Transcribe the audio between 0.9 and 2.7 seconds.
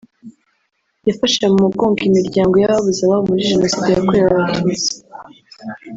yafashe mu mugongo imiryango